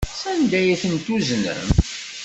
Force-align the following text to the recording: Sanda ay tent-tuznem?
Sanda 0.21 0.55
ay 0.59 0.71
tent-tuznem? 0.81 1.65